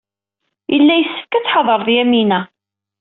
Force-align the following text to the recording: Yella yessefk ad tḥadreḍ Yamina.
Yella 0.73 0.95
yessefk 0.97 1.31
ad 1.33 1.43
tḥadreḍ 1.45 1.87
Yamina. 1.95 2.39